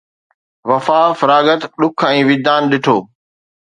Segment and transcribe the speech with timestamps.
[0.69, 2.97] وفا، فراغت، ڏک ۽ وجدان ڏٺو